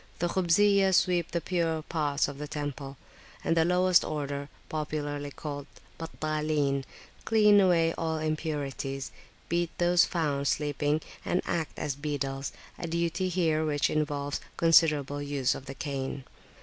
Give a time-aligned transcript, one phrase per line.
[0.17, 2.97] The Khubziyah sweep the purer parts of the temple,
[3.43, 5.67] and the lowest order, popularly called
[5.99, 6.85] "Battalin,"
[7.23, 9.11] clean away all impurities,
[9.47, 15.53] beat those found sleeping, and act as beadles, a duty here which involves considerable use
[15.53, 16.23] of the cane.